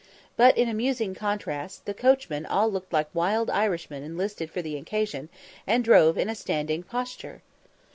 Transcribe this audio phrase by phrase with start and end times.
[0.35, 5.29] But in amusing contrast, the coachmen all looked like wild Irishmen enlisted for the occasion,
[5.67, 7.43] and drove in a standing posture.